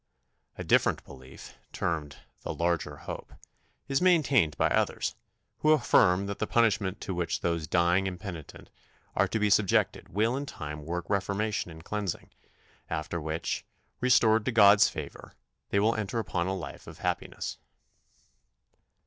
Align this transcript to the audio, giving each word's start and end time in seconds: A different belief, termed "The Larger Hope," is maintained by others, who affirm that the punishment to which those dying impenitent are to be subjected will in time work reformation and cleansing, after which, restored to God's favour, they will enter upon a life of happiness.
A 0.57 0.63
different 0.63 1.03
belief, 1.05 1.59
termed 1.71 2.15
"The 2.41 2.55
Larger 2.55 2.97
Hope," 3.05 3.33
is 3.87 4.01
maintained 4.01 4.57
by 4.57 4.67
others, 4.71 5.13
who 5.59 5.73
affirm 5.73 6.25
that 6.25 6.39
the 6.39 6.47
punishment 6.47 6.99
to 7.01 7.13
which 7.13 7.41
those 7.41 7.67
dying 7.67 8.07
impenitent 8.07 8.71
are 9.15 9.27
to 9.27 9.37
be 9.37 9.51
subjected 9.51 10.09
will 10.09 10.35
in 10.35 10.47
time 10.47 10.85
work 10.87 11.07
reformation 11.07 11.69
and 11.69 11.83
cleansing, 11.83 12.31
after 12.89 13.21
which, 13.21 13.63
restored 13.99 14.43
to 14.45 14.51
God's 14.51 14.89
favour, 14.89 15.35
they 15.69 15.79
will 15.79 15.93
enter 15.93 16.17
upon 16.17 16.47
a 16.47 16.55
life 16.55 16.87
of 16.87 16.97
happiness. 17.05 17.59